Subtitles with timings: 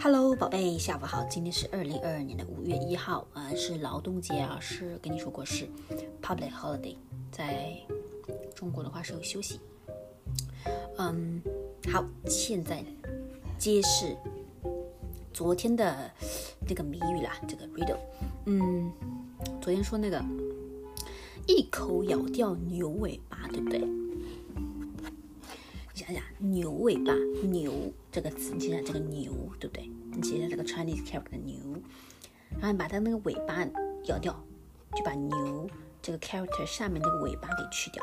[0.00, 1.24] Hello，宝贝，下午好。
[1.24, 5.68] 今天是二零二二年的五月一号，啊，是劳动节啊，是跟你说过是
[6.22, 6.94] public holiday，
[7.32, 7.76] 在
[8.54, 9.58] 中国的话是有休息。
[10.98, 11.42] 嗯，
[11.90, 12.84] 好，现在
[13.58, 14.16] 揭示
[15.32, 16.08] 昨天的
[16.64, 17.98] 这个谜语啦，这个 riddle。
[18.46, 18.92] 嗯，
[19.60, 20.24] 昨天说那个
[21.48, 23.80] 一口咬掉牛尾巴，对不对？
[25.98, 27.12] 想想牛尾巴，
[27.42, 29.90] 牛这个词，你想想这个牛，对不对？
[30.12, 31.56] 你写下这个 Chinese character 牛，
[32.50, 33.66] 然后你把它那个尾巴
[34.04, 34.32] 咬掉，
[34.94, 35.68] 就把牛
[36.00, 38.02] 这个 character 下面这个尾巴给去掉，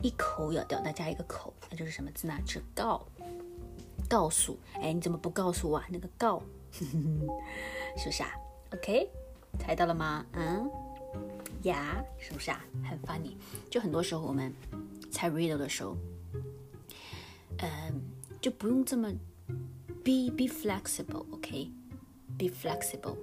[0.00, 2.34] 一口咬掉，再加一个口，那就是什么字呢？
[2.46, 3.06] 是告，
[4.08, 4.58] 告诉。
[4.74, 5.86] 哎，你怎么不告诉我啊？
[5.90, 6.42] 那个告，
[6.72, 8.30] 是不是啊
[8.72, 9.08] ？OK，
[9.58, 10.24] 猜到了吗？
[10.32, 10.70] 嗯，
[11.64, 12.64] 呀，是不是啊？
[12.88, 13.34] 很 funny。
[13.68, 14.50] 就很多时候我们
[15.10, 15.94] 猜 riddle 的时候。
[18.42, 19.08] 就不用这么
[20.04, 23.16] be be flexible，OK？Be flexible，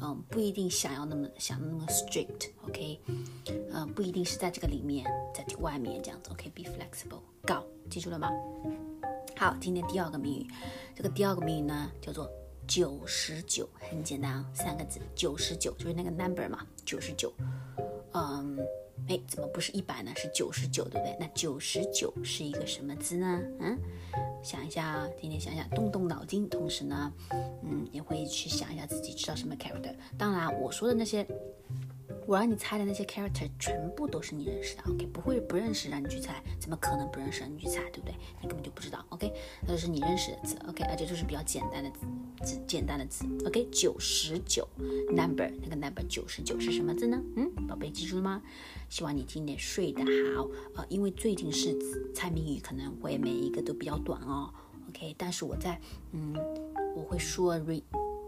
[0.00, 3.00] 嗯，不一定想要那么想那么 strict，OK？
[3.72, 8.30] 嗯，不一定是在这个里面，在外面这样子，OK？Be flexible，搞记住了吗？
[9.36, 10.46] 好，今天第二个谜语，
[10.94, 12.30] 这个第二个谜语呢叫做
[12.68, 17.32] 九十九，很简单啊，三个字，九十九就是那个 number 嘛，九十九，
[18.12, 18.56] 嗯。
[19.08, 20.10] 哎，怎么不是一百呢？
[20.16, 21.16] 是九十九，对不对？
[21.20, 23.40] 那九十九是一个什么字呢？
[23.60, 23.78] 嗯，
[24.42, 27.12] 想一下啊，今天想想，动动脑筋，同时呢，
[27.62, 29.94] 嗯，也会去想一下自己知道什么 character。
[30.18, 31.26] 当然，我说的那些。
[32.26, 35.06] 我让你猜的那些 character 全部都是你认识的，OK？
[35.06, 38.14] 不会不认识让你去猜，怎么可能不认识让你去猜，对不对？
[38.42, 39.32] 你根本就不知道，OK？
[39.62, 40.82] 那就是你认识的字，OK？
[40.84, 41.90] 而且就是比较简单的
[42.42, 43.64] 字，简单的字，OK？
[43.70, 44.66] 九十九
[45.10, 47.22] number 那个 number 九十九是什么字呢？
[47.36, 48.42] 嗯，宝贝记住了吗？
[48.88, 50.02] 希望你今天睡得
[50.34, 51.76] 好，呃，因为最近是
[52.12, 54.52] 猜谜语可能会每一个都比较短哦
[54.88, 55.14] ，OK？
[55.16, 55.80] 但是我在
[56.10, 56.34] 嗯，
[56.96, 57.80] 我会说 re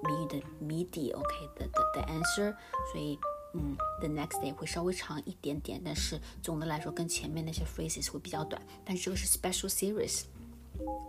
[0.05, 1.29] 谜语的谜底，OK？
[1.57, 2.55] 的的的 answer，
[2.93, 3.19] 所以。
[3.55, 8.61] 嗯，the next day 会稍微长一点点，但是总的来说跟前面那些 phrases 会比较短。
[8.85, 10.25] 但是这个是 special series，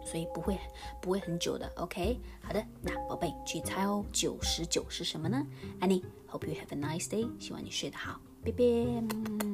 [0.05, 0.57] 所以不会
[1.01, 1.72] 不会很久的。
[1.75, 5.45] OK，好的，那宝贝去猜哦，九十九是什么呢
[5.81, 9.49] any hope you have a nice day，希望你睡得好，拜拜。